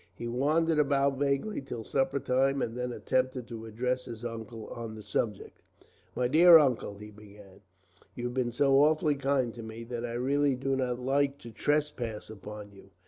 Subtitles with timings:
[0.15, 4.95] He wandered about vaguely till supper time, and then attempted to address his uncle on
[4.95, 5.61] the subject.
[6.15, 7.61] "My dear Uncle," he began,
[8.15, 12.31] "you've been so awfully kind to me, that I really do not like to trespass
[12.31, 12.89] upon you.